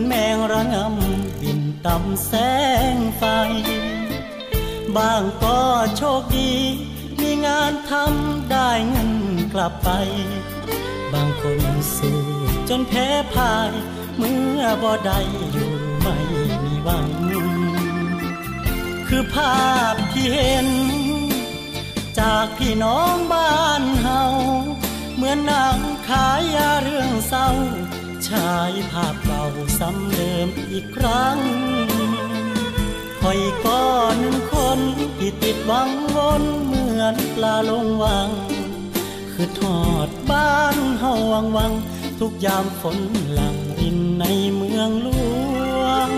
[0.00, 2.32] อนแมงระงำบินต่ำแส
[2.94, 3.22] งไฟ
[4.96, 5.60] บางก็
[5.96, 6.52] โชคดี
[7.20, 9.12] มีงานทำได้เงิน
[9.52, 9.88] กลับไป
[11.12, 11.60] บางคน
[11.96, 12.18] สู้
[12.68, 13.72] จนแพ้พ่าย
[14.16, 15.18] เมื่อบ่ได้
[15.52, 16.16] อยู่ไม่
[16.64, 17.10] มีหวัง
[19.08, 20.68] คือภาพที่เห็น
[22.18, 24.22] จากพี่น้องบ้านเฮา
[25.14, 27.48] เหมือนนางขายยาเรื่องเศร้า
[28.30, 29.44] ฉายภาพเก่า
[29.78, 31.38] ซ้ำเดิมอีกครั้ง
[33.20, 33.82] คอยก็
[34.18, 34.78] หนึ่งคน
[35.18, 38.28] ที่ติดวังวนเหมือนปลาลงวัง
[39.32, 41.72] คือทอดบ้านเฮาวังวัง
[42.18, 42.98] ทุกยามฝน
[43.32, 44.24] หลังรินใน
[44.54, 45.08] เมืองหล
[45.82, 46.10] วง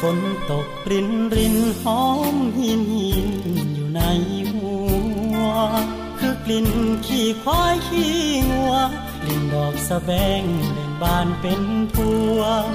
[0.00, 0.18] ฝน
[0.50, 2.04] ตกรินรินหอ
[2.34, 3.30] มหินหิน
[3.74, 4.02] อยู่ใน
[4.52, 4.72] หั
[5.34, 5.44] ว
[6.18, 6.68] คือกลิ่น
[7.06, 8.14] ขี้ควายขี้
[8.50, 8.74] งัว
[9.22, 10.10] กลิ่นดอกสะแบ
[10.40, 10.42] ง
[10.74, 11.62] เล บานเป็น
[11.94, 11.96] พ
[12.36, 12.68] วง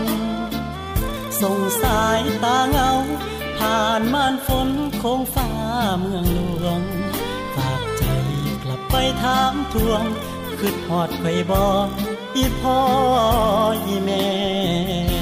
[1.41, 2.91] ส่งสายตาเงา
[3.57, 5.49] ผ่านม่านฝนโค้งฟ้า
[5.99, 6.81] เมืองหลวง
[7.55, 8.03] ฝากใจ
[8.63, 10.03] กลับไปถามทวง
[10.59, 11.65] คืดหอดไข่บอ
[12.35, 12.79] อีพ่อ
[13.85, 15.12] อีแม่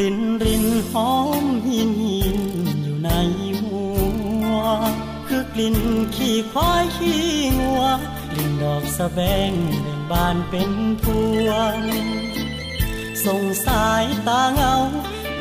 [0.00, 1.12] รินรินหอ
[1.42, 2.40] มหินหิน
[2.84, 3.10] อยู่ใน
[3.60, 3.84] หั
[4.52, 4.56] ว
[5.26, 5.78] คือกลิ่น
[6.14, 7.22] ขี้ควายขี้
[7.60, 7.84] งัว
[8.30, 9.18] กลิ่นดอกสะแบ
[9.50, 9.52] ง
[9.82, 10.72] เบ่งบานเป็น
[11.02, 11.04] พ
[11.46, 11.78] วง
[13.24, 14.74] ส่งสายตาเงา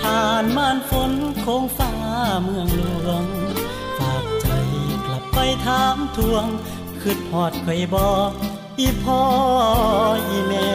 [0.02, 1.12] ผ่านม่านฝน
[1.46, 1.94] คงฟ้า
[2.44, 3.26] เมืองหลวง
[3.98, 4.48] ฝากใจ
[5.06, 6.46] กลับไปถามทวง
[7.02, 8.32] คืดหอดไข่บอก
[8.80, 9.22] อีพ่อ
[10.28, 10.70] อีแม่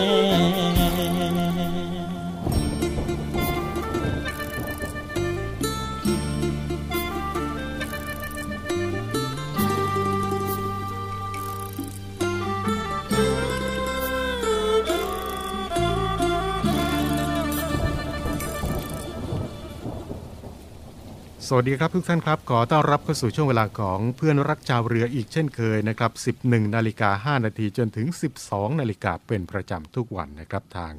[21.49, 28.07] สวัสดีครับทุกท่านครับ ขอต้อนรับเข้าสู่ช่วงเวลาของเพื่อนรักชาวเรืออีกเช่นเคยนะครับ 11 นาฬิกา 5 นาทีจนถึง
[28.45, 30.95] 12 นาฬิกาเป็นประจำทุกวันนะครับทาง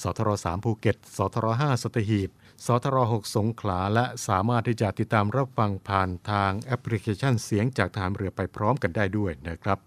[0.00, 2.30] สทร3ภูเก็ต สทร5สตหีบ
[2.66, 9.78] สทร6สงขลา และสามารถที่จะติดตามรับฟังผ่านทางแอปพลิเคชันเสียงจากทหารเรือไปพร้อมกันได้ด้วยนะครับ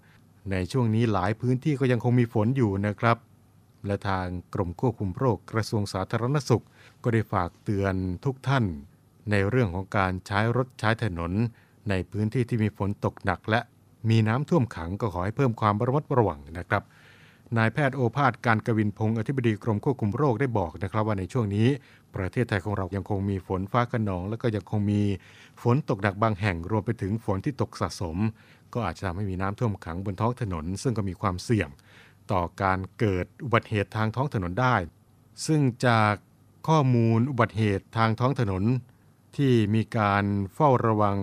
[0.52, 3.18] ในช่วงนี้หลายพื้นที่ก็ยังคงมีฝนอยู่นะครับ
[3.86, 6.64] และทางกรมควบคุมโรคกระทรวงสาธารณสุข
[7.04, 7.96] ก็ได้ฝากเตือน
[8.28, 8.66] ทุกท่าน
[9.32, 11.32] ในเรื่องของการใช้รถใช้ถนน
[11.90, 13.60] ในพื้นที่ที่มีฝนตกหนัก และ
[14.10, 16.84] มีน้ำท่วมขังก็ขอให้เพิ่มความระมัดระวังนะครับ
[17.58, 21.68] นายแพทย์โอภาสการกวินพงศ์อธิบดีกรมควบคุมโรคได้บอกนะครับ ว่าในช่วงนี้
[22.16, 25.02] ประเทศไทยของเรายังคงมีฝนฟ้าขนอง แล้วก็ยังคงมี
[25.62, 28.18] ฝนตกหนักบางแห่งรวมไปถึงฝนที่ตกสะสม
[28.74, 31.70] ก็อาจจะทำให้มีน้ำท่วมขังบนท้องถนน ซึ่งก็มีความเสี่ยง
[32.32, 34.76] ต่อการเกิดอุบัติเหตุทางท้องถนนได้
[35.46, 36.14] ซึ่งจาก
[36.68, 38.64] ข้อมูลอุบัติเหตุทางท้องถนน
[39.38, 41.18] ที่มีการเฝ้าระวัง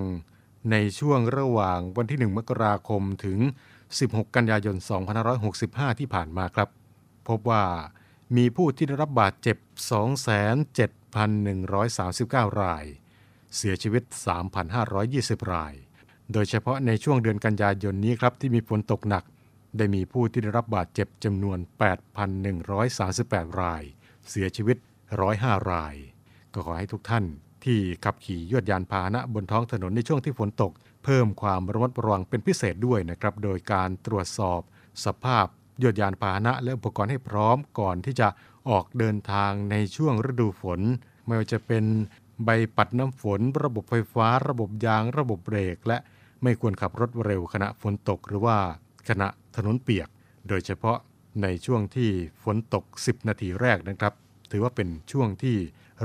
[0.70, 3.38] ในช่วงระหว่างวันที่ 1 มกราคมถึง
[3.88, 4.76] 16 กันยายน
[5.38, 6.68] 2565 ที่ผ่านมาครับ
[7.28, 7.64] พบว่า
[8.36, 9.56] มีผู้ที่ได้รับบาดเจ็บ
[12.48, 12.84] 27,139 ราย
[13.56, 14.02] เสียชีวิต
[14.78, 15.74] 3,520 ราย
[16.32, 19.24] โดยเฉพาะในช่วงเดือนกันยายนนี้ครับที่มีฝนตกหนัก
[19.76, 21.58] ได้มีผู้ที่ได้รับบาดเจ็บจำนวน
[22.78, 23.82] 8,138 ราย
[24.28, 24.76] เสียชีวิต
[25.24, 25.94] 105 ราย
[26.52, 27.24] ก็ขอให้ทุกท่าน
[27.64, 30.72] ที่ขับขี่ยวดยานพาหนะบนท้องถนนในช่วงที่ฝนตก
[31.04, 34.60] เพิ่มความระมัดระวังเป็นพิเศษด้วยนะครับ โดยการตรวจสอบ
[35.04, 35.46] สภาพ
[35.82, 38.28] ยวดยานพาหนะ และอุปกรณ์ให้พร้อมก่อนที่จะ
[38.70, 40.80] ออกเดินทางในช่วงฤดูฝน
[41.26, 41.84] ไม่ว่าจะเป็น
[42.44, 45.98] ใบปัดน้ำฝน ระบบไฟฟ้า ระบบยาง ระบบเบรก และ
[46.42, 48.58] ไม่ควรขับรถเร็วขณะฝนตก หรือว่า
[49.08, 50.08] ขณะถนนเปียก
[50.48, 50.98] โดยเฉพาะ
[51.42, 52.10] ในช่วงที่
[52.42, 54.12] ฝนตก 10 นาทีแรกนะครับ
[54.50, 55.56] ถือว่าเป็นช่วงที่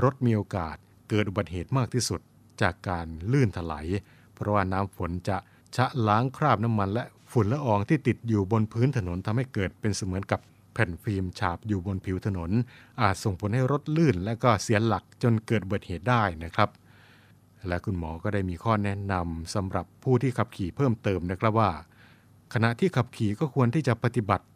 [0.02, 0.76] รถมีโอกาส
[1.08, 2.20] เกิดอุบัติเหตุมากที่สุด
[2.62, 3.86] จากการลื่นถลาย
[4.34, 5.36] เพราะว่าน้ำฝนจะ
[5.76, 10.40] ชะล้างคราบน้ำมัน และฝุ่นละอองที่ติดอยู่บนพื้นถนนทำให้เกิดเป็นเสมือนกับ
[10.72, 12.50] แผ่นฟิล์มฉาบอยู่บนผิวถนน
[13.02, 16.68] อาจส่งผลให้รถลื่น และก็เสียหลักจนเกิดอุบัติเหตุได้นะครับ
[17.66, 21.70] และคุณหมอก็ได้มีข้อแนะนำสำหรับผู้ที่ขับขี่เพิ่มเติมนะครับว่า
[22.54, 24.46] ขณะที่ขับขี่ก็ควรที่จะปฏิบัติ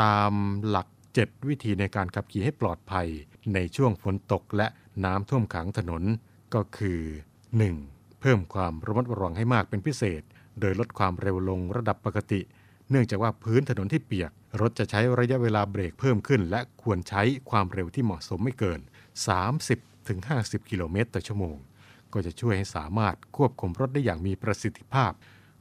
[0.00, 0.32] ตาม
[0.68, 0.86] หลัก
[1.16, 3.06] 7 วิธีในการขับขี่ให้ปลอดภัย
[3.54, 4.66] ในช่วงฝนตกและ
[5.04, 6.02] น้ำท่วมขังถนน
[6.54, 7.00] ก็คือ
[7.60, 8.20] 1.
[8.20, 10.22] เพิ่มความระมัดระวังให้มากเป็นพิเศษ
[10.60, 12.40] โดยลดความเร็วลงระดับปกติ
[12.90, 14.30] เนื่องจากว่าพื้นถนนที่เปียก
[14.60, 18.80] รถจะใช้ระยะเวลาเบรกเพิ่มขึ้น และควรใช้ความเร็วที่เหมาะสมไม่เกิน
[19.94, 21.56] 30-50 กิโลเมตรต่อชั่วโมง
[22.12, 25.12] ก็จะช่วยให้สามารถควบคุมรถได้อย่างมีประสิทธิภาพ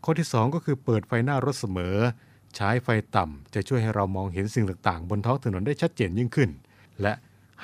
[0.04, 1.98] ข้อที่ 2 ก็คือเปิดไฟหน้ารถเสมอ
[2.56, 6.50] ใช้ไฟต่ำจะช่วยให้เรามองเห็นสิ่งต่างๆ บนท้องถนนได้ชัดเจนยิ่งขึ้น
[7.02, 7.14] และ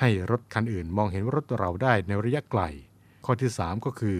[0.00, 2.62] ให้รถคันอื่นมองเห็นรถเราได้ในระยะไกล
[3.24, 4.18] ข้อที่ 3 ก็คือ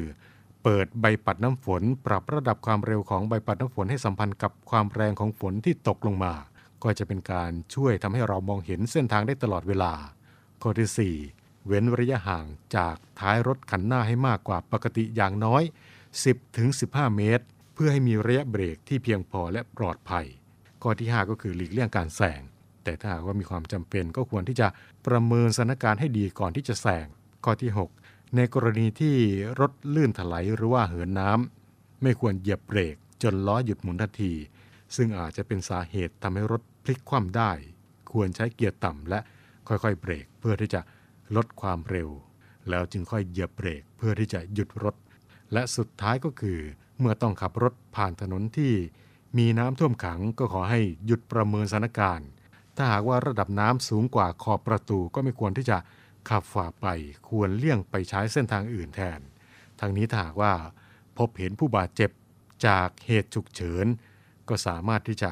[0.62, 6.34] เปิดใบปัดน้ำฝน ปรับระดับความเร็วของใบปัดน้ำฝนให้สัมพันธ์กับความแรงของฝนที่ตกลงมา
[6.82, 9.92] ก็จะเป็นการช่วยทำให้เรามองเห็นเส้นทางได้ตลอดเวลา
[10.62, 12.46] ข้อที่ 4 เว้นระยะห่าง
[12.76, 15.62] จากท้ายรถคันหน้าให้มากกว่าปกติอย่างน้อย
[16.40, 20.26] 10-15 เมตร เพื่อให้มีระยะเบรกที่เพียงพอและปลอดภัย
[20.82, 22.40] ข้อที่ 5 ก็คือหลีกเลี่ยงการแซง
[22.88, 24.68] แต่ถ้าหากว่ามีความจำเป็นก็ควรที่จะ
[25.06, 27.06] ประเมินสถานการณ์ให้ดีก่อนที่จะแซง
[27.44, 27.70] ข้อที่
[28.02, 29.16] 6 ในกรณีที่
[29.60, 34.32] รถลื่นถลายหรือว่าเหินน้ำไม่ควรเหยียบเบรก จนล้อหยุดหมุนทันที
[34.96, 37.50] ซึ่งอาจจะเป็นสาเหตุทำให้รถพลิกคว่ำได้
[38.12, 39.20] ควรใช้เกียร์ต่ำและ
[39.68, 40.80] ค่อยๆ เบรกเพื่อที่จะ
[41.36, 42.08] ลดความเร็ว
[42.68, 44.94] แล้วจึงค่อยเหยียบเบรกเพื่อที่จะหยุดรถ
[45.52, 46.58] และสุดท้ายก็คือ
[46.98, 48.72] เมื่อต้องขับรถผ่านถนนที่
[49.38, 52.28] มีน้ำท่วมขังก็ขอให้หยุดประเมินสถานการณ์
[52.78, 55.78] ถ้าหากว่าระดับน้ำสูงกว่าขอบประตูก็ไม่ควรที่จะ
[56.28, 56.86] ขับฝ่าไป
[57.28, 59.20] ควรเลี่ยงไปใช้เส้นทางอื่นแทน
[59.80, 60.52] ทางนี้ถ้าหากว่า
[61.18, 62.10] พบเห็นผู้บาดเจ็บ
[62.66, 63.86] จากเหตุฉุกเฉิน
[64.48, 65.30] ก็สามารถที่จะ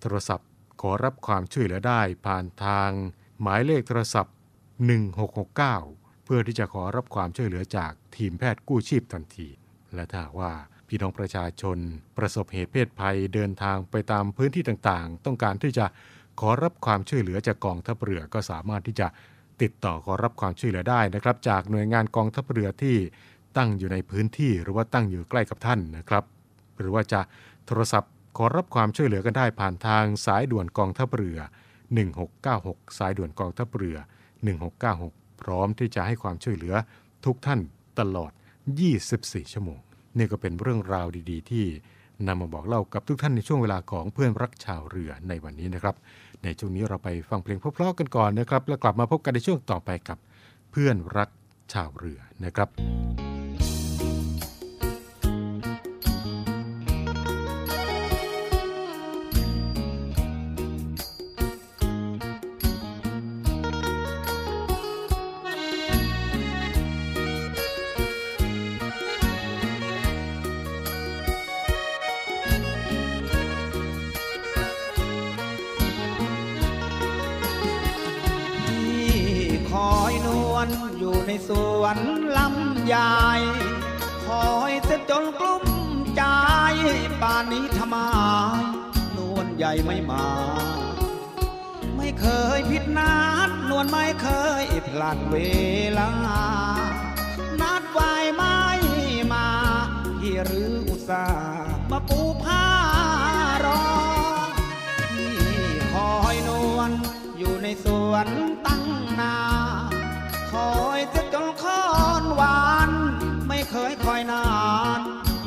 [0.00, 0.48] โทรศัพท์
[0.80, 2.90] ขอรับความช่วยเหลือได้ผ่านทาง
[3.40, 4.34] หมายเลขโทรศัพท์
[5.30, 9.48] 1669 เพื่อที่จะขอรับความช่วยเหลือจากทีมแพทย์กู้ชีพทันที
[9.94, 10.52] และถ้าว่า
[10.88, 11.78] พี่น้องประชาชน
[12.16, 15.86] ประสบเหตุเพศภัยเดินทางไปตามพื้นที่ต่างๆ ต้องการที่จะ
[16.40, 19.06] ขอรับความช่วยเหลือจากกองทัพเรือก็สามารถที่จะ
[19.62, 22.96] ติดต่อขอรับความช่วยเหลือได้นะครับ จากหน่วยงานกองทัพเรือที่
[23.56, 26.24] ตั้งอยู่ในพื้นที่หรือว่าตั้งอยู่ใกล้กับท่านนะครับ
[26.78, 27.20] หรือว่าจะ
[27.66, 31.38] โทรศัพท์ขอรับความช่วยเหลือกันได้ผ่านทางสายด่วนกองทัพเรือ
[32.18, 33.96] 1696 สายด่วนกองทัพเรือ
[34.68, 36.74] 1696 พร้อมที่จะให้ความช่วยเหลือ
[37.24, 37.60] ทุกท่าน
[37.98, 38.32] ตลอด
[38.92, 39.80] 24 ชั่วโมง
[40.18, 41.66] นี่ก็เป็นเรื่องราวดี ๆ ที่
[42.28, 45.94] นำมาบอกเล่ากับทุกท่านในช่วงเวลาของเพื่อนรักชาวเรือในวันนี้นะครับ
[46.44, 50.18] ในช่วงนี้เราไปฟังเพลงเพลาะๆกันก่อนนะครับ แล้วกลับมาพบกันในช่วงต่อไปกับ
[50.70, 51.28] เพื่อนรัก
[51.72, 52.68] ชาวเรือนะครับ
[89.84, 90.22] ไมนวลใหญ่
[91.96, 92.26] ไม่เค
[92.56, 93.16] ยผิดนั
[93.48, 94.28] ดนวลไม่เค
[94.62, 95.36] ยพลัดเว
[95.98, 96.10] ลา
[97.60, 98.58] นัดไว้ไม่
[99.32, 99.46] มา
[100.20, 102.64] พี่หรืออุตส่าห์มาปูผ้า
[103.64, 103.82] รอ
[105.12, 105.36] พี่
[105.92, 106.90] คอยนวล
[107.38, 108.28] อยู่ในสวน
[108.66, 108.84] ตั้ง
[109.20, 109.36] นา
[110.52, 111.84] คอยจะจนคอ
[112.22, 112.90] นหวาน
[113.48, 114.44] ไม่เคยคอยนา
[114.98, 115.00] น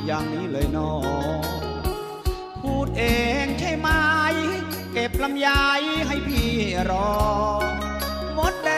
[0.06, 0.92] อย่างนี้เลยนอ
[1.52, 1.55] พูด
[2.98, 3.04] เอ
[3.44, 3.90] งใช่ไหม
[4.94, 5.48] เก็บลำไย
[6.08, 6.52] ให้พี่
[6.90, 7.16] รอ
[8.38, 8.70] มดแด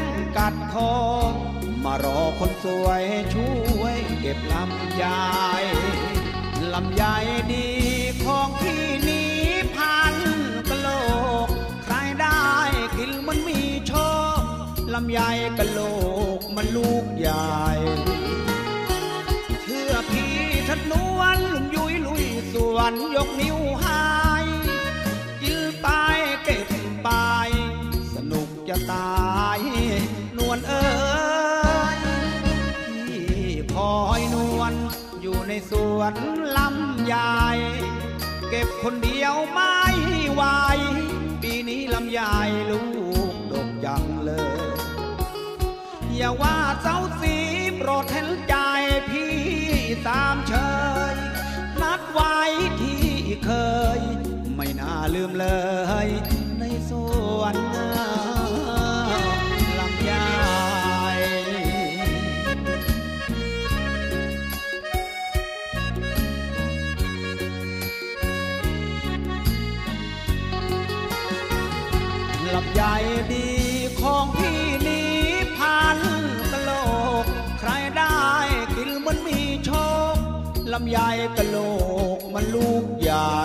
[0.00, 0.02] ง
[0.36, 0.94] กัดคอ
[1.84, 5.04] มารอคนสวยช่วย เก็บลำไย
[6.74, 7.02] ลำไย
[7.52, 7.68] ดี
[8.24, 9.36] ของพี่นี้
[9.76, 10.14] พัน
[10.68, 10.88] กะโล
[11.46, 11.48] ก
[11.84, 12.44] ใครได้
[12.96, 13.92] กินมันมีโช
[14.38, 14.40] ค
[14.94, 15.20] ลำไย
[15.58, 15.80] กะโล
[16.38, 17.48] กมันลูกใหญ่
[20.70, 24.04] ชัดนวลลุงยุยลุยสวนยกนิ้วหา
[24.44, 24.46] ย
[25.42, 25.86] กินไป
[26.44, 26.68] เก็บ
[27.02, 27.08] ไป
[28.14, 29.60] สนุกจะตาย
[30.36, 30.86] นวลเอ้
[31.96, 31.98] ย
[33.06, 33.26] พี่
[33.74, 34.74] คอยนวล
[35.22, 36.14] อยู่ในสวน
[36.56, 37.38] ลำใหญ่
[38.50, 39.76] เก็บคนเดียวไม่
[40.32, 40.42] ไหว
[41.42, 42.36] ปีนี้ลำใหญ่
[42.70, 42.82] ลู
[43.32, 44.32] กดกจังเล
[44.66, 44.70] ย
[46.16, 47.34] อย่าว่าเจ้าสี
[47.76, 48.54] โปรดเห็นใจ
[49.10, 49.47] พี่
[50.08, 50.54] ตามเช
[51.12, 51.14] ย
[51.82, 52.36] นัดไว้
[52.80, 53.06] ที่
[53.44, 53.50] เค
[53.98, 54.00] ย
[54.56, 55.46] ไม่น่าลืมเล
[56.06, 56.08] ย
[56.58, 56.90] ในส
[57.38, 57.56] วน
[58.36, 80.98] ลำไย
[81.36, 81.56] กะโล
[82.18, 83.38] กมันลูกใหญ่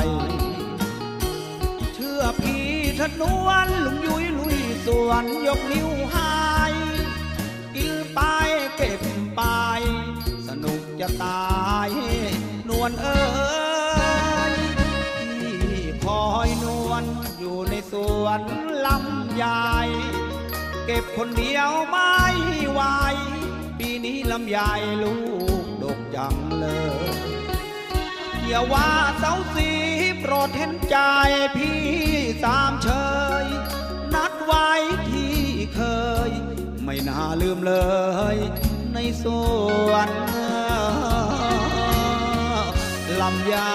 [1.94, 2.68] เชื่อพี่
[3.00, 6.36] ทนวนลุงยุยลุยสวนยกนิ้วหา
[6.72, 6.74] ย
[7.76, 8.20] กินไป
[8.76, 9.02] เก็บ
[9.36, 9.42] ไป
[10.48, 11.90] สนุกจะตาย
[12.70, 13.22] นวลเอ้
[14.52, 14.54] ย
[15.30, 17.04] พี่คอยนวล
[17.40, 18.42] อยู่ในสวน
[18.86, 19.74] ลำใหญ่
[20.86, 22.16] เก็บคนเดียวไม่
[22.72, 22.82] ไหว
[23.80, 24.72] ปีนี้ลำใหญ่
[25.04, 25.16] ลู
[25.52, 25.53] ก
[26.16, 26.66] จังเล
[27.08, 27.18] ย
[28.48, 28.90] อย่าว่า
[29.20, 29.70] เสาสี
[30.20, 30.98] โปรดเห็นใจ
[31.56, 31.82] พี่
[32.44, 32.90] สามเช
[33.44, 33.46] ย
[34.14, 34.70] นัดไว้
[35.10, 35.38] ที่
[35.76, 35.82] เค
[36.30, 36.32] ย
[36.84, 37.74] ไม่น่าลืมเล
[38.36, 38.38] ย
[38.94, 39.26] ในส
[39.88, 40.10] วน
[43.22, 43.70] ลำยา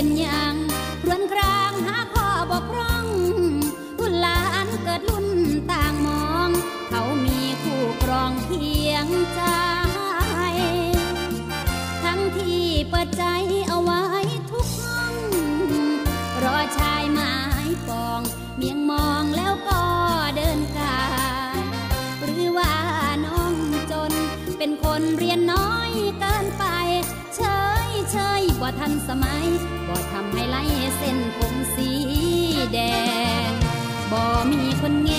[0.00, 0.56] เป็นหยัง
[1.06, 3.06] รวนกลางหาข้อบกพร่อง
[3.98, 5.28] รุ่นหลานเกิดรุ่น
[5.72, 6.48] ต่างมอง
[6.88, 9.42] เขามีคู่ครองเคียงใจ
[12.04, 13.24] ทั้งที่เปิดใจ
[13.68, 14.02] เอาไว้
[14.50, 15.14] ทุกห้อง
[16.44, 18.20] รอชายหมายปอง
[18.56, 19.82] เมียงมองแล้วก็
[20.36, 21.02] เดินกา
[21.58, 21.60] ย
[22.24, 22.74] หรือว่า
[23.26, 23.54] น้อง
[23.90, 24.12] จน
[24.58, 25.90] เป็นคนเรียนน้อย
[26.20, 26.64] เกินไป
[27.36, 27.40] เฉ
[27.88, 29.48] ยเฉยบ่าทันสมัย
[31.02, 31.90] เส้นผมสี
[32.72, 32.78] แด
[33.48, 33.50] ง
[34.10, 35.10] บ่มีคนแง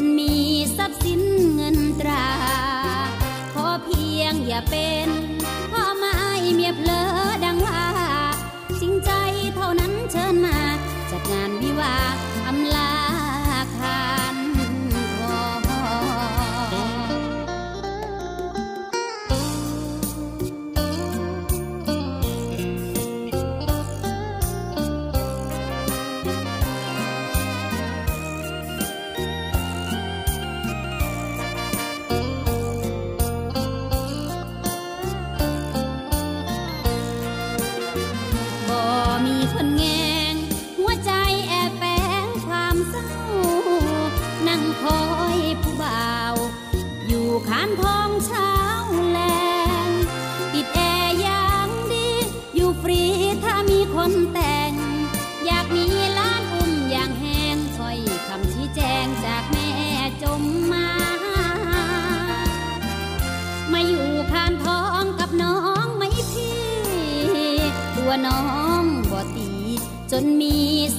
[0.00, 0.32] นมี
[0.76, 1.20] ทรัพย์สิน
[1.54, 2.28] เงินตรา
[3.54, 5.08] ขอเพียงอย่าเป็น
[5.70, 6.16] พ่อไม้
[6.54, 7.02] เมียเพลอ
[7.44, 7.84] ดังว่า
[8.80, 9.10] จริงใจ
[9.54, 10.58] เท่านั้นเชิญมา
[11.10, 12.27] จัดงานวิวาห์อำลา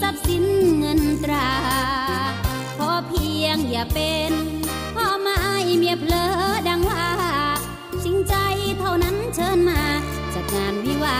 [0.10, 0.46] รัพย์สิน
[0.80, 1.50] เงินตรา
[2.78, 4.32] ขอเพียงอย่าเป็น
[4.96, 5.40] พ่อไม้
[5.78, 6.26] เมียเพลอ
[6.68, 7.08] ดังว่า
[8.02, 8.36] ชิงใจ
[8.80, 9.82] เท่านั้นเชิญมา
[10.34, 11.20] จัดงานวิวา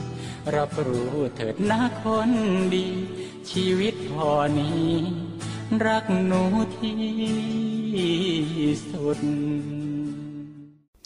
[0.55, 2.31] รับรู้เถิดนะคน
[2.73, 2.87] ดี
[3.51, 4.89] ชีวิตพอนี้
[5.85, 6.43] รักหนู
[6.77, 6.99] ที่
[8.91, 9.19] สุด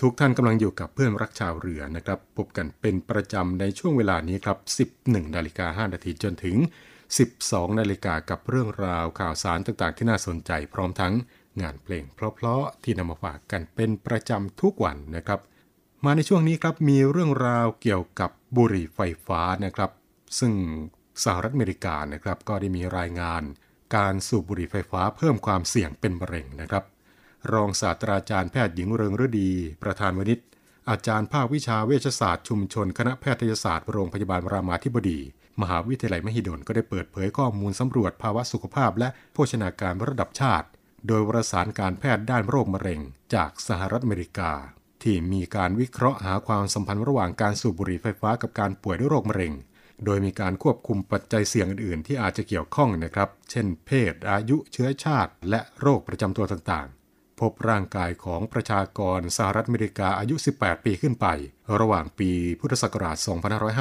[0.01, 4.57] ทุกท่านกำลังอยู่กับเพื่อนรักชาวเรือนะครับ พบกันเป็นประจำในช่วงเวลานี้ครับ
[5.05, 6.57] 11นาฬิกา5นาทีจนถึง
[7.17, 11.13] 12นาฬิกากับเรื่องราวข่าวสารต่างๆ ที่น่าสนใจพร้อมทั้ง
[11.61, 15.39] งานเพลงเพราะๆที่นำมาฝากกันเป็นประจำทุกวันนะครับ
[16.05, 19.91] มาในช่วงนี้ครับมีเรื่องราวเกี่ยวกับ บุหรี่ไฟฟ้านะครับ
[20.39, 20.53] ซึ่ง
[21.23, 23.43] สหรัฐอเมริกานะครับก็ได้มีรายงาน
[23.95, 26.83] การสูบบุหรี่ไฟฟ้าเพิ่มความเสี่ยงเป็นมะเร็งนะครับ
[27.53, 29.49] รองศาสตราจารย์แพทย์หญิงเริงฤดี
[29.83, 30.39] ประธานวณิช
[30.89, 35.19] อาจารย์ภาควิชาเวชศาสตร์ชุมชน คณะแพทยศาสตร์โรงพยาบาลรามาธิบดี
[35.61, 40.67] มหาวิทยาลัยมหิดลก็ได้เปิดเผยข้อมูลสำรวจภาวะสุขภาพ และโภชนาการระดับชาติ
[41.07, 42.99] โดยวารสารการแพทย์ด้านโรคมะเร็ง
[43.33, 44.51] จากสหรัฐอเมริกา
[45.05, 49.53] ที่มีการวิเคราะห์หาความสัมพันธ์ระหว่างการสูบบุหรี่ไฟฟ้ากับการป่วยด้วยโรคมะเร็ง
[50.05, 61.27] โดยมีการควบคุมปัจจัยเสี่ยงอื่นๆ ที่อาจจะเกี่ยวข้องนะครับ เช่น เพศ อายุ เชื้อชาติ และโรคประจำตัวต่างๆ พบร่างกายของประชากรสหรัฐอเมริกาอายุ 18 ปีขึ้นไป
[61.79, 63.17] ระหว่างปีพุทธศักราช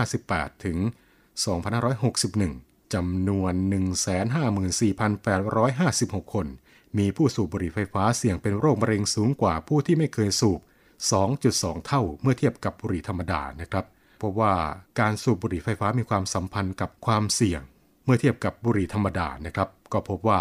[0.01, 0.79] 2558 ถึง
[2.07, 3.55] 2561 จำนวน
[5.15, 6.47] 154,856 คน
[6.99, 10.61] มีผู้สูบบุหรี่ไฟฟ้าเสี่ยงเป็นโรคมะเร็งสูงกว่าผู้ที่ไม่เคยสูบ
[11.03, 13.85] 2.2 เท่าเมื่อเทียบกับบุหรี่ธรรมดานะครับ
[14.19, 14.55] เพบว่า
[15.01, 17.63] การสูบบุหรี่ไฟฟ้ามีความสัมพันธ์กับความเสี่ยง
[18.05, 20.41] เมื่อเทียบกับบุหรี่ธรรมดานะครับ ก็พบว่า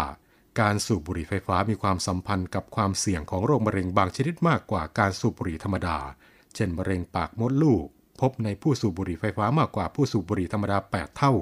[0.60, 5.98] การสูบบุหรี่ไฟฟ้ามีความสัมพันธ์กับความเสี่ยงของโรคมะเร็งบางชนิดมากกว่าการสูบบุหรี่ธรรมดา
[6.54, 7.86] เช่นมะเร็งปากมดลูก
[8.20, 11.32] พบในผู้สูบบุหรี่ไฟฟ้ามากกว่าผู้สูบบุหรี่ธรรมดา 8 เท่า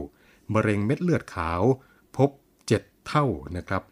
[0.55, 1.62] มะเร็งเม็ดเลือดขาว
[2.16, 2.31] พบ
[2.68, 3.83] 7 เท่านะครับ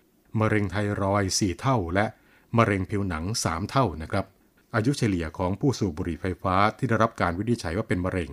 [0.41, 2.07] มะเร็งไทรอย 4 เท่า และ
[2.57, 4.27] มะเร็งผิวหนัง 3 เท่านะครับ
[4.75, 8.31] อายุเฉลี่ยของผู้สูบบุหรี่ไฟฟ้าที่ได้รับการวินิจฉัยว่าเป็นมะเร็ง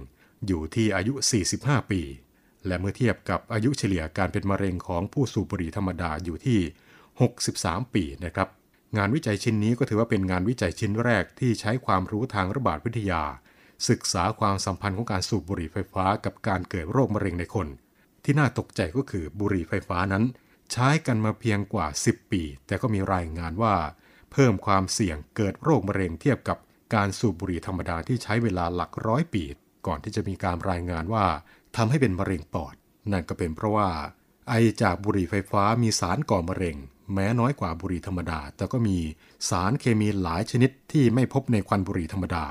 [0.47, 1.13] อยู่ที่อายุ
[1.51, 2.01] 45 ปี
[2.67, 6.59] และเมื่อเทียบกับอายุเฉลี่ยการเป็นมะเร็งของผู้สูบบุหรี่ธรรมดาอยู่ที่
[7.27, 8.47] 63 ปีนะครับ
[8.97, 13.23] งานวิจัยชิ้นนี้ก็ถือว่าเป็นงานวิจัยชิ้นแรกที่ใช้ความรู้ทางระบาดวิทยา
[13.89, 17.67] ศึกษาความสัมพันธ์ของการสูบบุหรี่ไฟฟ้ากับการเกิดโรคมะเร็งในคน
[18.23, 20.23] ที่น่าตกใจก็คือบุหรี่ไฟฟ้านั้น
[20.71, 23.75] ใช้กันมาเพียงกว่า 10 ปี แต่ก็มีรายงานว่า
[24.37, 26.57] พิ่มความเสี่ยงเกิดโรคมะเร็งเทียบกับ
[26.95, 29.43] การสูบบุหรี่ธรรมดาที่ใช้เวลาหลักร้อยปี
[29.87, 31.25] ก่อนที่จะมีการรายงานว่า
[31.75, 32.75] ทำให้เป็นมะเร็งปอด
[33.11, 33.89] นั่นก็เป็นเพราะว่า
[34.49, 36.77] ไอจากบุหรี่ไฟฟ้ามีสารก่อมะเร็ง
[37.13, 38.97] แม้น้อยกว่าบุหรี่ธรรมดา แต่ก็มี
[39.49, 42.45] สารเคมีหลายชนิดที่ไม่พบในควันบุหรี่ธรรมดา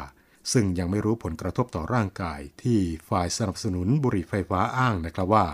[0.53, 5.47] ซึ่งยังไม่รู้ผลกระทบต่อร่างกาย ที่ฝ่ายสนับสนุนบุหรี่ไฟฟ้าอ้างนะครับว่า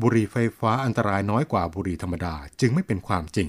[0.00, 3.48] บุหรี่ไฟฟ้าอันตรายน้อยกว่าบุหรี่ธรรมดาจึงไม่เป็นความจริง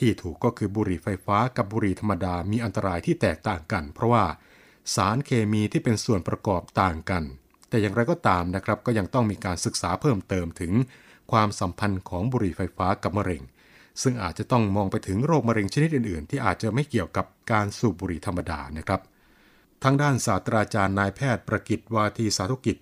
[0.00, 4.24] ที่ถูกก็คือบุหรี่ไฟฟ้ากับบุหรี่ธรรมดามีอันตรายที่แตกต่างกัน เพราะว่า
[4.94, 7.22] สารเคมีที่เป็นส่วนประกอบต่างกัน
[7.68, 10.72] แต่อย่างไรก็ตามนะครับก็ยังต้องมีการศึกษาเพิ่มเติมถึง
[11.32, 13.42] ความสัมพันธ์ของบุหรี่ไฟฟ้ากับมะเร็ง
[14.02, 19.00] ซึ่งอาจจะต้องมองไปถึงโรคมะเร็งชนิดอื่นๆ ที่อาจจะไม่เกี่ยวกับการสูบบุหรี่ธรรมดานะครับ
[19.84, 22.76] ทางด้านศาสตราจารย์นายแพทย์ประกิตวาทีสาธุกิจ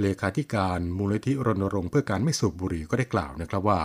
[0.00, 3.80] เลขาธิการมูลนิธิรณรงค์เพื่อการไม่สูบบุหรี่ก็ได้กล่าวนะครับว่า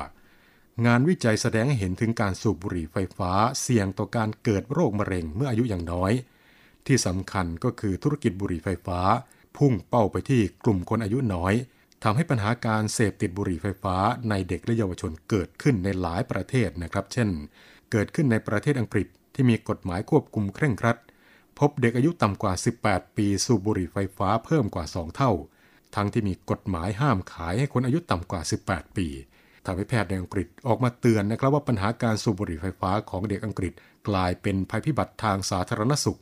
[0.83, 6.11] งานวิจัยแสดงให้เห็นถึงการสูบบุหรี่ไฟฟ้าเสี่ยงต่อการเกิดโรคมะเร็งเมื่ออายุอย่างน้อย
[6.87, 8.99] ที่สำคัญก็คือธุรกิจบุหรี่ไฟฟ้า
[9.57, 11.53] พุ่งเป้าไปที่กลุ่มคนอายุน้อย
[12.03, 13.95] ทำให้ปัญหาการเสพติดบุหรี่ไฟฟ้า
[14.29, 17.29] ในเด็กและเยาวชนเกิดขึ้นในหลายประเทศนะครับ เช่น
[17.91, 20.97] เกิดขึ้นในประเทศอังกฤษที่มีกฎหมายควบคุมเคร่งครัด
[21.59, 22.53] พบเด็กอายุต่ำกว่า
[22.85, 25.31] 18 ปีสูบบุหรี่ไฟฟ้าเพิ่มกว่า 2 เท่า
[25.95, 29.07] ทั้งที่มีกฎหมายห้ามขายให้คนอายุต่ำกว่า 18 ปี
[29.65, 33.73] ทำให้แพทย์ในอังกฤษออกมาเตือนนะครับว่าปัญหาการสูบบุหรี่ไฟฟ้าของเด็กอังกฤษ
[34.07, 36.19] กลายเป็นภัยพิบัติทางสาธารณสุข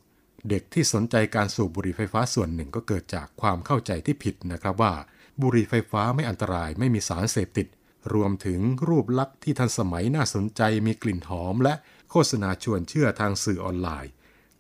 [0.50, 4.94] เด็กที่สนใจการสูบบุหรี่ไฟฟ้าส่วนหนึ่งก็เกิดจากความเข้าใจที่ผิดนะครับว่า
[5.42, 7.68] บุหรี่ไฟฟ้าไม่อันตรายไม่มีสารเสพติด
[8.14, 11.74] รวมถึงรูปลักษณ์ที่ทันสมัยน่าสนใจมีกลิ่นหอม และ
[12.10, 14.12] โฆษณาชวนเชื่อทางสื่อออนไลน์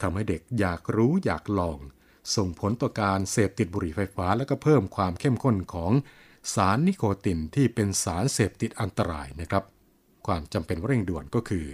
[0.01, 1.79] ทำให้เด็กอยากรู้อยากลอง
[2.35, 5.91] ส่งผลต่อการเสพติดบุหรี่ไฟฟ้าและก็เพิ่มความเข้มข้นของ
[6.53, 9.63] สารนิโคตินที่เป็นสารเสพติดอันตรายนะครับ
[10.27, 11.65] ความจำเป็นเร่งด่วนก็คือ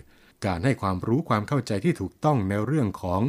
[0.46, 3.22] การให้ความรู้ความเข้าใจที่ถูกต้องในเรื่องของ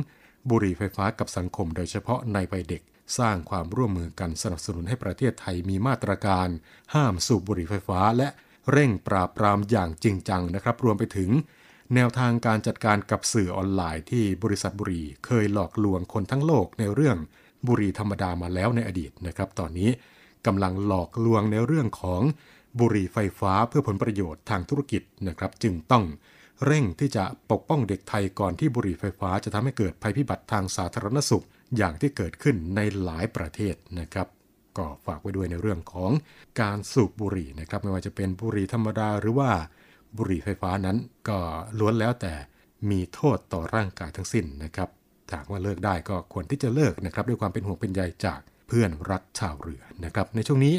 [0.51, 2.83] บุหรี่ไฟฟ้ากับสังคม โดยเฉพาะในวัยเด็ก
[3.19, 6.49] สร้างความร่วมมือกันสนับสนุนให้ประเทศไทยมีมาตรการ
[6.95, 8.29] ห้ามสูบบุหรี่ไฟฟ้า และ
[8.73, 11.31] เร่งปราบปรามอย่างจริงจังนะครับ รวมไปถึง
[11.95, 17.17] แนวทางการจัดการกับสื่อออนไลน์ที่บริษัทบุหรี่เคยหลอกลวงคนทั้งโลกในเรื่อง
[17.67, 19.91] บุหรี่ธรรมดามาแล้วในอดีตนะครับ ตอนนี้
[20.47, 22.23] กำลังหลอกลวงในเรื่องของ
[22.79, 26.05] บุหรี่ไฟฟ้าเพื่อผลประโยชน์ทางธุรกิจนะครับจึงต้อง
[26.67, 31.45] เร่งที่จะปกป้องเด็กไทยก่อนที่บุหรี่ไฟฟ้าจะทำให้เกิดภัยพิบัติทางสาธารณสุข
[31.77, 34.29] อย่างที่เกิดขึ้นในหลายประเทศนะครับ
[34.79, 36.11] ก็ฝากไว้ด้วยในเรื่องของ
[36.61, 39.51] การสูบบุหรี่นะครับไม่ว่าจะเป็นบุหรี่ธรรมดาหรือว่า
[40.17, 40.97] บุหรี่ไฟฟ้านั้น
[41.29, 41.39] ก็
[41.79, 42.35] ล้วนแล้วแต่
[42.91, 44.89] มีโทษต่อร่างกายทั้งสิ้นนะครับ
[45.29, 48.41] ถ้าหากว่าเลิกได้ก็ควรที่จะเลิกนะครับด้วยความเป็นห่วงเป็นใยจาก
[48.73, 50.75] เพื่อนรักชาวเรือนะครับ ในช่วงนี้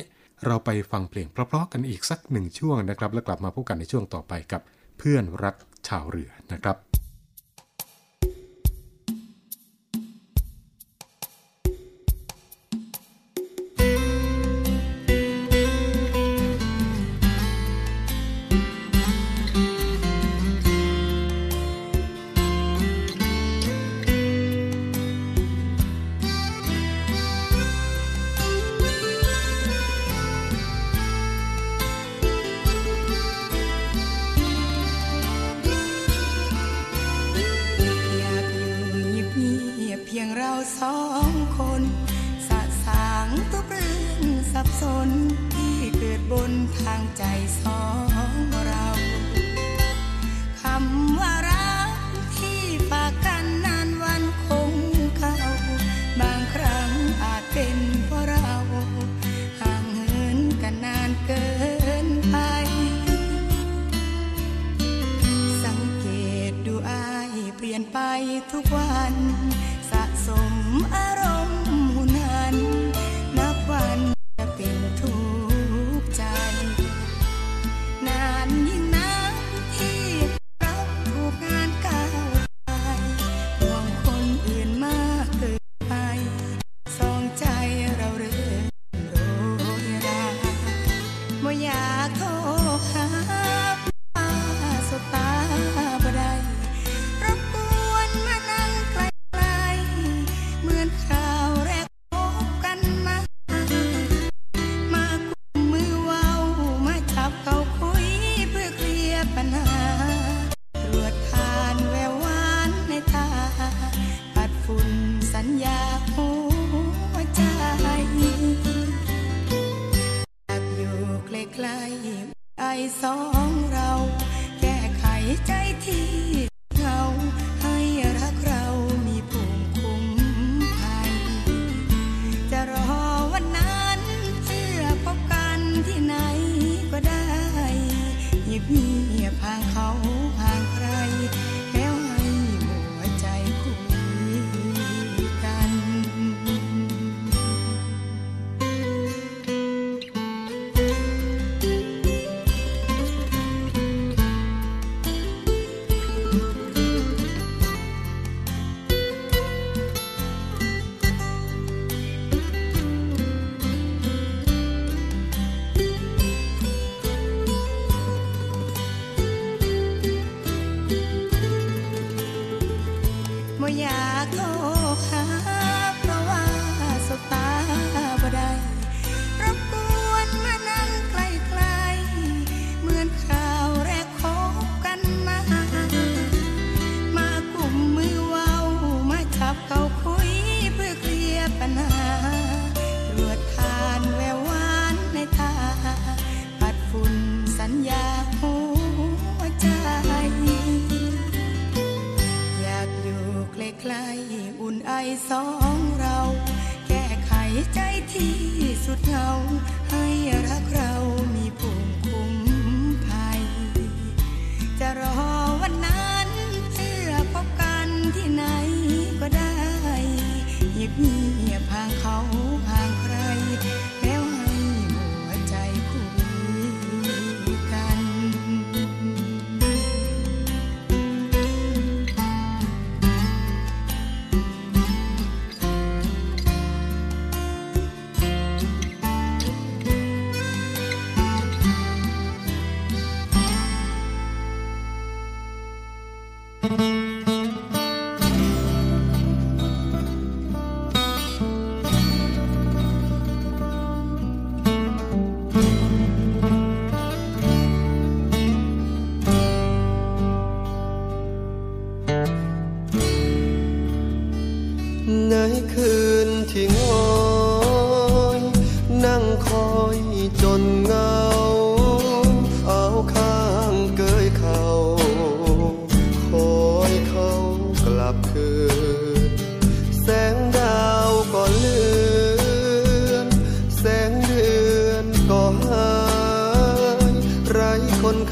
[0.46, 4.62] เราไปฟังเพลงเพราะๆกันอีกสักหนึ่งช่วงนะครับ แล้วกลับมาพบกันในช่วงต่อไปกับ
[4.98, 5.56] เพื่อนรัก
[5.88, 6.91] ชาวเรือนะครับ
[68.54, 69.16] ทุกวัน
[69.92, 70.54] สะสม
[70.96, 71.31] อารมณ์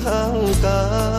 [0.10, 0.80] ข้างกา
[1.18, 1.19] ย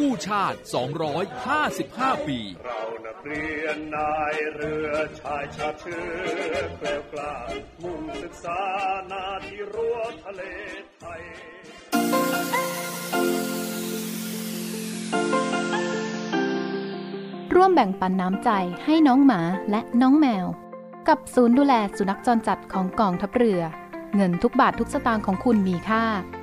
[0.00, 0.58] กู้ชาติ
[1.42, 4.90] 255 ปี เรานักเรียนนายเรือ
[5.20, 7.34] ชายชาติเชื้อแกล้วกล้า
[7.82, 8.60] มุ่งศึกษา
[9.10, 10.42] นาที่รั้วทะเล
[10.98, 11.22] ไทย
[17.54, 18.50] ร่วมแบ่งปันน้ำใจ
[18.84, 19.40] ให้น้องหมา
[19.70, 20.46] และน้องแมว
[21.08, 23.60] กับศูนย์ดูแลสุนัขจรจัดของกองทัพเรือ
[24.16, 26.04] เงินทุกบาททุกสตางค์ของคุณมีค่า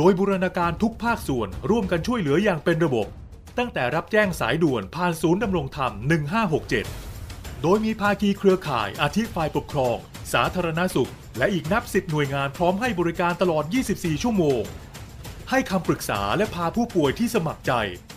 [0.00, 3.06] โดยบูรณาการทุกภาคส่วนร่วมกันช่วยเหลืออย่างเป็นระบบ
[3.58, 5.92] ตั้งแต่รับแจ้งสายด่วนผ่านศูนย์ดำรงธรรม
[6.76, 9.96] 1567 โดยมีภาคีเครือข่ายอาทิฝ่ายปกครอง
[10.32, 14.62] สาธารณสุข และอีกนับสิบหน่วยงานพร้อมให้บริการตลอด 24 ชั่วโมง
[15.50, 17.72] ให้คำปรึกษาและพาผู้ป่วยที่สมัครใจ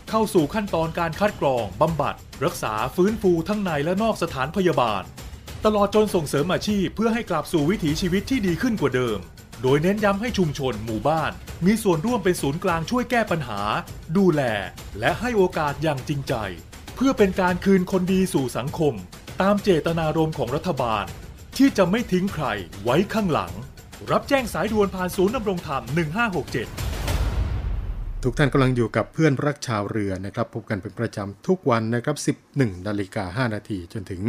[0.09, 2.15] เข้าสู่ขั้นตอนการคัดกรองบำบัด
[2.45, 5.03] รักษาฟื้นฟูทั้งในและนอกสถานพยาบาล
[5.65, 9.19] ตลอดจนส่งเสริมอาชีพเพื่อให้กลับสู่วิถีชีวิตที่ดีขึ้นกว่าเดิม
[9.61, 11.31] โดยเน้นย้ำให้ชุมชนหมู่บ้าน
[11.65, 13.61] มีส่วนร่วมเป็นศูนย์กลางช่วยแก้ปัญหา
[14.17, 14.41] ดูแล
[14.99, 16.33] และให้โอกาสอย่างจริงใจ
[16.95, 18.93] เพื่อเป็นการคืนคนดีสู่สังคม
[19.41, 21.05] ตามเจตนารมณ์ของรัฐบาล
[21.57, 22.45] ที่จะไม่ทิ้งใคร
[22.83, 23.53] ไว้ข้างหลัง
[24.11, 25.83] รับแจ้งสายด่วนผ่านศูนย์ดำรงธรรม
[27.03, 34.21] 1567ทุกท่านกำลังอยู่กับเพื่อนรักชาวเรือนะครับ พบกันเป็นประจำทุกวันนะครับ 11 นาฬิกา 5 นาทีจนถึง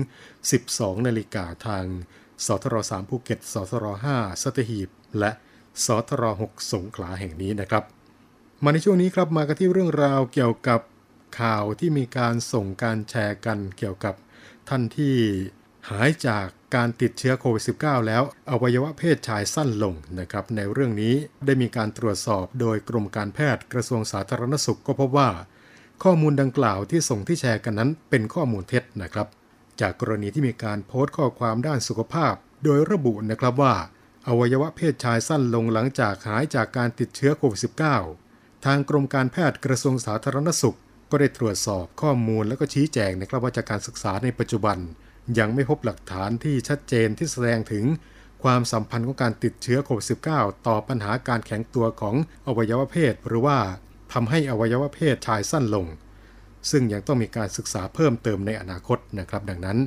[0.50, 1.84] 12 นาฬิกาทาง
[2.46, 5.30] สทร3ภูเก็ตสทร5สัตหีบ และ
[5.84, 7.84] สทร6สงขลาแห่งนี้นะครับ
[8.64, 10.80] มาในช่วงนี้ครับมากันที่เรื่องราวเกี่ยวกับ
[11.40, 14.14] ข่าวที่มีการส่งการแชร์กันเกี่ยวกับ
[14.68, 15.14] ท่านที่
[15.90, 21.14] หายจากการติดเชื้อโควิด -19 แล้วอวัยวะเพศชายสั้นลงนะครับในเรื่องนี้
[21.46, 25.30] ได้มีการตรวจสอบโดยกรมการแพทย์กระทรวงสาธารณสุขก็พบว่า
[26.02, 29.28] ข้อมูลดังกล่าวที่ส่งที่แชร์กันนั้นเป็นข้อมูลเท็จนะครับ
[29.80, 32.34] จากกรณีที่มีการโพสต์ข้อความด้านสุขภาพ
[32.64, 33.74] โดยระบุนะครับว่า
[34.28, 37.60] อวัยวะเพศชายสั้นลงหลังจากหายจากการติดเชื้อโควิด
[38.12, 40.76] -19 ทางกรมการแพทย์กระทรวงสาธารณสุข
[41.10, 44.78] ก็ได้ตรวจสอบข้อมูลและก็ชี้แจงนะครับว่าจากการศึกษาในปัจจุบัน
[45.38, 47.84] ยังไม่พบหลักฐานที่ชัดเจนที่แสดงถึง
[48.42, 52.14] ความสัมพันธ์ของการติดเชื้อโควิด -19 ต่อปัญหาการแข็งตัวของ
[52.46, 53.58] อวัยวะเพศ หรือว่า
[54.12, 55.86] ทำให้อวัยวะเพศชายสั้นลง
[56.70, 59.78] ซึ่งยังต้องมีการศึกษาเพิ่มเติมในอนาคตนะครับ ดังนั้น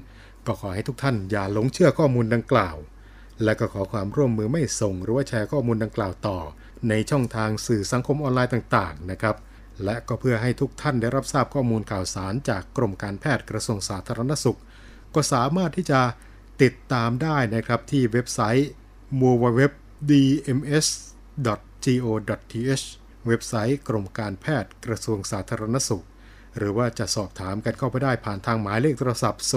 [0.46, 2.78] ก็ขอให้ทุกท่านอย่าหลงเชื่อข้อมูลดังกล่าว
[3.44, 6.38] และก็ขอความร่วมมือไม่ส่ง หรือว่าแชร์ข้อมูลดังกล่าวต่อ
[6.90, 9.36] ในช่องทางสื่อสังคมออนไลน์ต่างๆนะครับ
[9.84, 14.60] และก็เพื่อให้ทุกท่านได้รับทราบข้อมูลข่าวสารจากกรมการแพทย์กระทรวงสาธารณสุข
[15.16, 16.02] ก็สามารถที่จะ
[16.64, 18.70] ติดตามได้นะครับที่เว็บไซต์
[19.22, 20.76] www.dms.go.th
[23.28, 26.06] เว็บไซต์กรมการแพทย์กระทรวงสาธารณสุข
[26.58, 29.50] หรือว่าจะสอบถามกันเข้าไปได้ผ่านทางหมายเลขโทรศัพท์ 0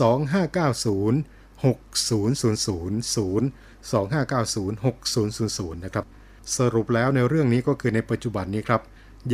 [0.00, 3.42] 2590 6000 0
[3.90, 6.06] 2590 6000 นะครับ
[6.56, 8.82] สรุปแล้วในเรื่องนี้ก็คือในปัจจุบันนี้ครับ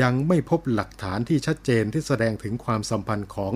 [0.03, 3.55] ยังไม่พบหลักฐานที่ชัดเจนที่แสดงถึงความสัมพันธ์ของ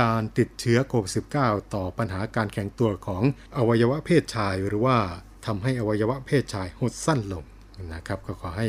[0.00, 3.22] การติดเชื้อโควิด -19 ต่อปัญหาการแข็งตัวของ
[3.56, 4.96] อวัยวะเพศชาย หรือว่า
[5.46, 7.44] ทำให้อวัยวะเพศชายหดสั้นลง
[7.94, 8.68] นะครับ ก็ขอให้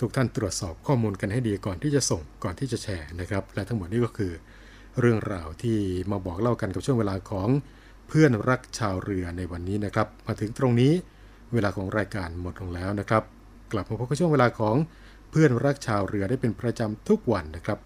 [0.00, 4.32] ทุกท่านตรวจสอบข้อมูลกันให้ดีก่อนที่จะส่งก่อนที่จะแชร์นะครับ และทั้งหมดนี้ก็คือ
[5.00, 5.78] เรื่องราวที่
[6.10, 7.48] มาบอกเล่ากันกับช่วงเวลาของ
[8.08, 10.92] เพื่อนรักชาวเรือในวันนี้นะครับ มาถึงตรงนี้
[11.52, 13.22] เวลาของรายการหมดลงแล้วนะครับ
[13.72, 14.76] กลับมาพบกับช่วงเวลาของ
[15.30, 17.78] เพื่อนรักชาวเรือได้เป็นประจำทุกวันนะครับ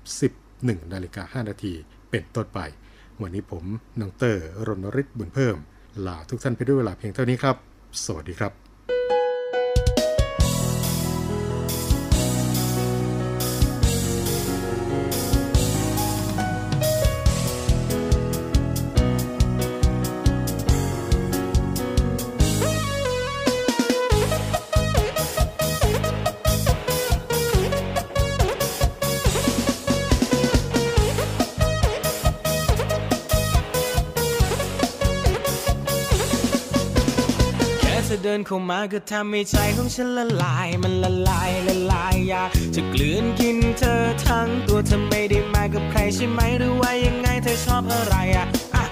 [0.42, 1.74] 11นาฬิกา5นาที
[2.10, 2.60] เป็นต้นไป
[3.22, 3.64] วันนี้ผม
[4.00, 5.56] นงเตอร์รณฤทธิ์บุญเพิ่ม
[6.06, 7.56] ลาทุกท่านไปด้วยเวลาเพียงเท่านี้ครับ
[8.04, 9.19] สวัสดีครับ
[38.80, 48.84] ดินเข้ามาก็ทำให้ใจของฉันละลาย มันละลายละลายอยากจะกลืนกินเธอทั้งตัวเธอไม่ได้มากับใครใช่ไหมหรือว่ายังไงเธอชอบอะไรอะอะ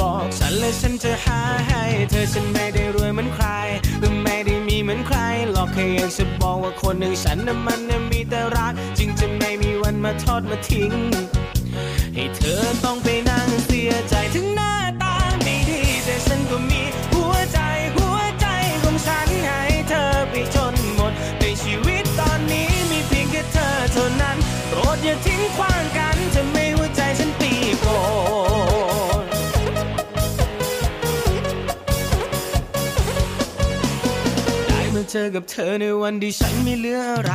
[0.00, 3.46] บอกฉันเลยฉันจะหาให้ เธอฉันไม่ได้รวยเหมือนใคร
[3.98, 5.18] หรือไม่ได้มีเหมือนใคร
[5.52, 10.92] หรอกแค่อยากจะบอกว่าคนหนึ่งฉันน่ะมันน่ะมีแต่รัก จึงจะไม่มีวันมาทอดมาทิ้ง
[12.14, 14.48] ให้เธอต้องไปนั่งเสียใจถึง
[24.98, 27.90] ดอย่าทิ้งขว้างกันจะไม่หัวใจฉันตีโกร
[29.22, 29.24] ธ
[34.68, 37.32] ได้มาเจอกับเธอในวันที่ฉันไม่เหลืออะไร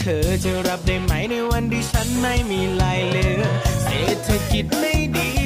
[0.00, 3.42] เธอจะรับได้ไหมในวันที่ฉันไม่มีไรเหลือ
[3.84, 5.37] เศรษฐกิจไม่ดี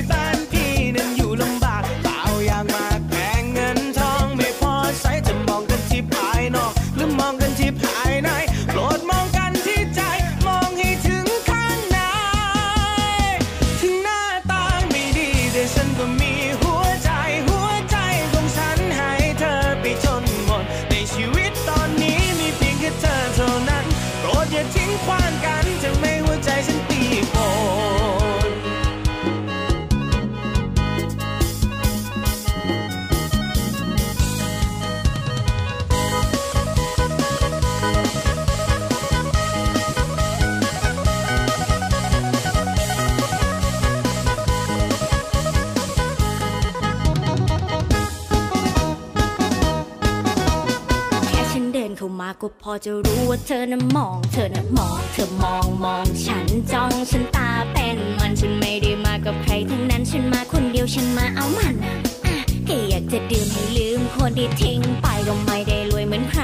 [52.03, 61.97] เข้ามาก็พอจะรู้ว่าเธอน่ะมอง เธอน่ะมอง เธอมองมองฉันจ้องฉันตาเป็นมันฉันไม่ได้มากับใครทั้งนั้นฉันมาคนเดียวฉันมาเอามันอะ
[62.27, 62.37] อะ
[62.67, 66.43] แค่อยากจะดื่มให้ลืมคนที่ทิ้งไปก็ไม่ได้รวยเหมือนใคร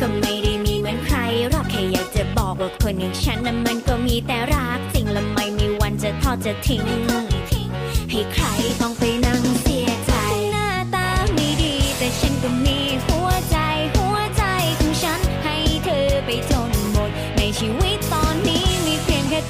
[0.00, 1.16] ก็ไม่ได้มีเหมือนใคร
[1.50, 6.82] หรอกแค่อยากจะบอกว่าคนอย่างฉันน่ะมันก็มีแต่รักจริงและไม่มีวันจะทอดจะทิ้ง
[8.10, 8.46] ให้ใคร
[8.80, 9.45] ต้องไปนั่ง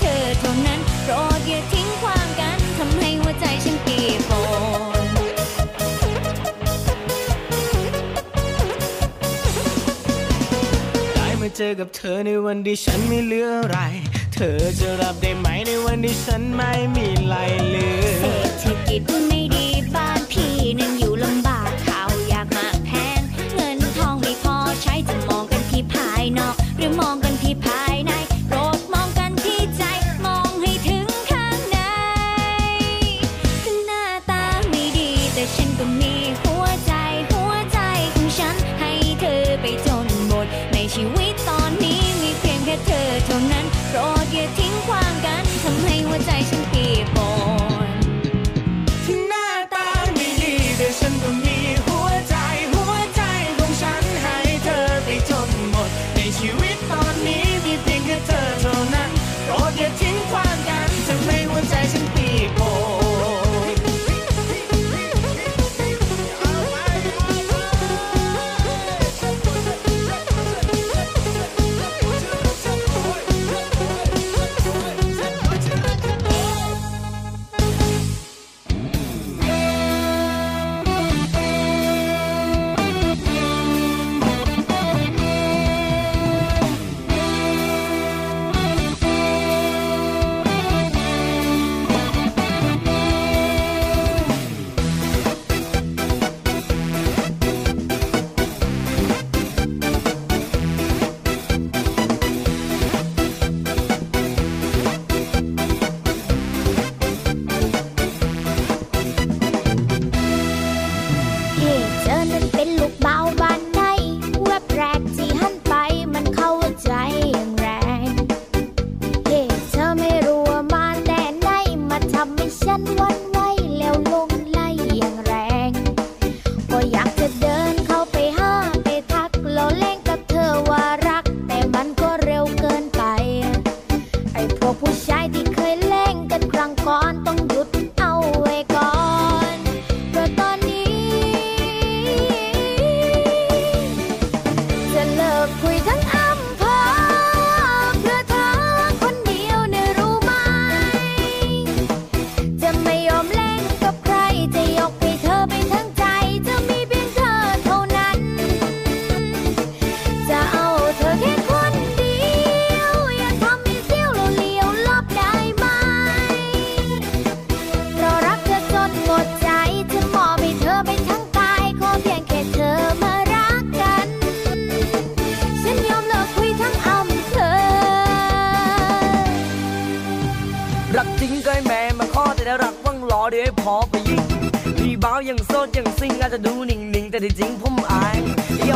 [0.00, 4.30] เธอเท่านั้นโปรดอย่าทิ้งขว้างกันทำให้หัวใจฉันปีโป
[5.04, 5.06] น
[11.14, 13.78] ได้มาเจอกับเธอในวันที่ฉันไม่เหลืออะไร
[14.34, 17.34] เธอจะรับได้ไหมในวันที่ฉันไม่มีไร
[17.68, 23.20] เหลือเศรษฐกิจไม่ดีบ้านพี่นั้นอยู่ลำบากข้าวยากมากแพง
[23.54, 27.34] เงินทองไม่พอใช้จะมองกันที่ภายนอก หรือมองกัน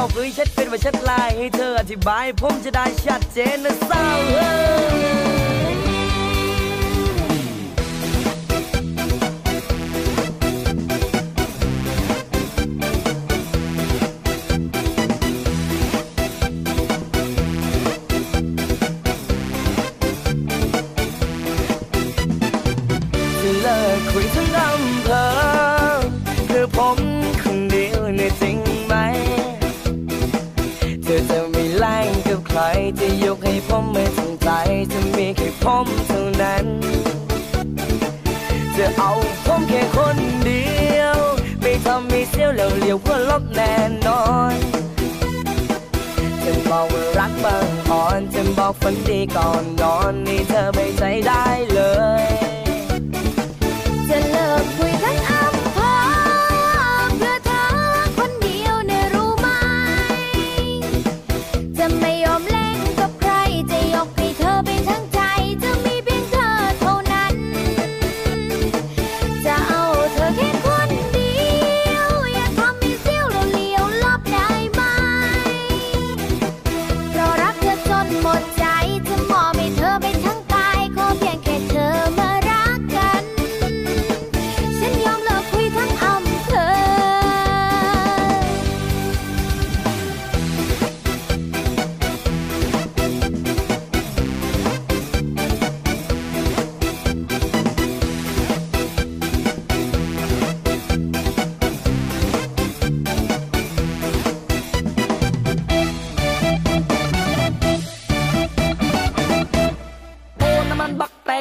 [0.00, 5.39] ออกเอาคุยเช็ดเป็นว่าเช็ดลายให้เธออธิบาย ผมจะได้ชัดเจนนะสาว
[32.98, 34.48] จะยกให้ผมไม่สนใจ
[34.92, 36.66] จะมีแค่ผมเท่านั้น
[38.76, 39.12] จะเอา
[39.46, 40.66] ผมแค่คนเดี
[40.98, 41.18] ยว
[41.60, 43.74] ไม่ทำให้เสียวแล้วเลี้ยวเพื่อลบแน่
[44.06, 44.22] นอ
[44.52, 44.54] น
[46.42, 51.80] จะบอกว่ารักบางอ่อนจะบอกฝันดีก่อนนอนนี่เธอไม่ใจได้เล
[52.24, 52.39] ย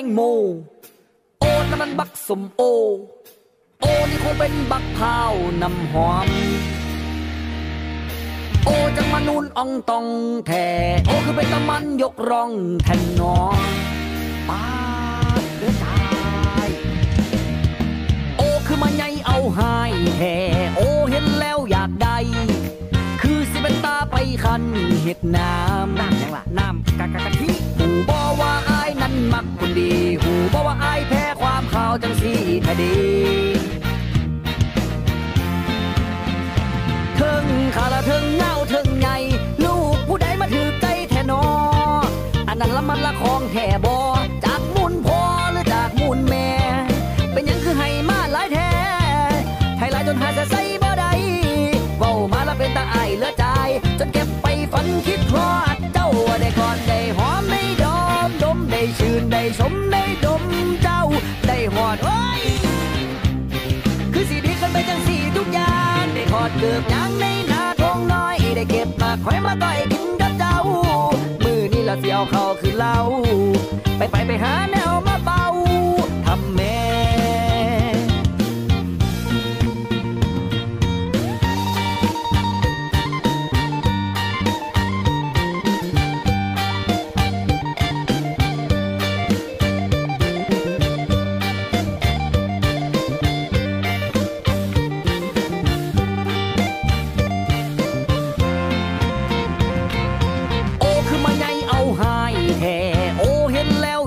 [0.03, 0.21] งโม
[1.39, 2.61] โอ้นมันบักสมโอ
[3.81, 6.29] โอ้นี่คงเป็นบักพร้าวน้ำหอม
[8.65, 10.05] โอ้จังมานูนอองตอง
[10.47, 10.67] แท่
[11.05, 12.51] โอ้คือเป็นตะมันยกร่อง
[12.83, 13.37] แทนนอ
[14.49, 14.63] ป้า
[15.41, 15.97] ดเดือดตา
[16.65, 16.69] ย
[18.37, 20.35] โอ้คือมาใหญ่เอาหายแท่
[20.75, 22.17] โอ้เห็นแล้วอยากได้
[23.21, 24.63] คือสิเป็นตาไปคัน
[25.03, 27.49] เห็ดน้ำน้ำยังล่ะน้ำกะกะกะทิ
[29.33, 32.33] มักคนดี หูบอว่าอายแพ้ความข่าวจังสี
[32.65, 32.95] คดี
[37.15, 39.09] เทิงขาละเทิงเงาเทิงไง
[39.65, 41.43] ลูกผู้ใดมาถือใจแทนอ
[42.47, 43.87] อันนั้นละมันละของแท่บ
[66.49, 70.57] ด้ทอดเกือบยางในนาทงน้อยได้เก็บมาคอยมาต่อยกินกับเจ้า
[71.43, 72.95] มือนี่ละเสียวเขาคือเล่า
[73.97, 74.78] ไปไปไปหาแน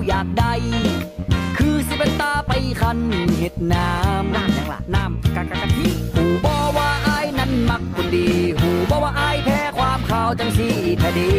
[0.07, 0.53] อยากได้
[1.57, 2.51] คือสิเป็นตาไป
[2.81, 2.99] คัน
[3.37, 8.27] เห็ดน้ำน้ำยังล่ะน้ำกะกะกะทิหูบอว่าอายนั้นมักคนดี
[8.59, 10.69] หูบอว่าอายแพ้ความข่าวจังสี
[11.03, 11.31] คดี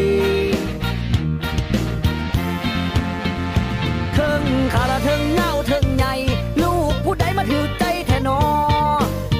[4.14, 4.42] เทิง
[4.72, 6.14] ขาละเทิงเงาเทิงใหญ่
[6.62, 8.40] ลูกผู้ใดมาถือใจแทนอ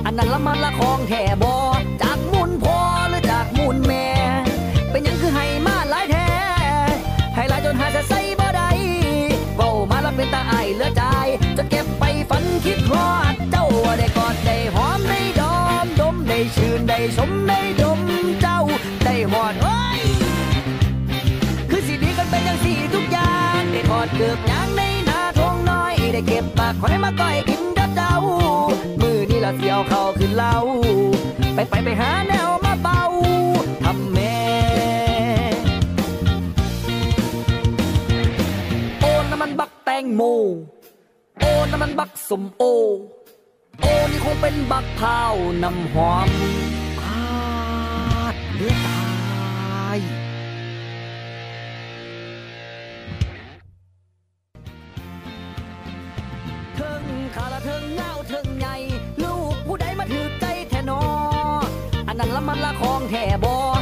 [0.04, 1.54] อันนั้นละมันละของแท่บอ
[24.16, 28.14] เกือบยางในนาทงน้อย ได้เก็บปากคอยมาก้อยกินกับเจ้า
[29.00, 30.56] มือนี่ละเสียวเขาขึ้นเล้า
[31.54, 33.02] ไปไปไปหาแนวมาเบา
[33.84, 34.38] ทำแม่
[39.00, 40.22] โอ้น้ำมันบักแตงโม
[41.40, 42.62] โอ้น้ำมันบักสมโอ
[43.80, 45.22] โอ้นี่คงเป็นบักพร้า
[45.62, 46.28] น้ำหอม
[47.02, 49.03] อาดเลือดตา
[57.34, 58.76] คาราเทิงเง่าเทิงใหญ่
[59.22, 61.02] ลูกผู้ใดมาถือใจแทนอ
[62.08, 63.73] อันนั้นละมันละของแท่บอ